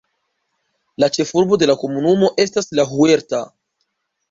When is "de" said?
1.65-1.69